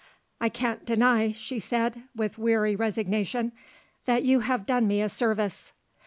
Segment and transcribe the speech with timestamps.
[0.39, 3.51] "I can't deny," she said, with weary resignation,
[4.05, 5.73] "that you have done me a service."